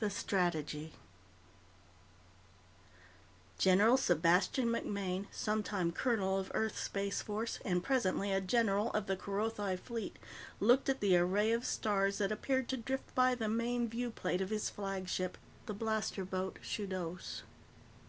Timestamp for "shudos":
16.62-17.44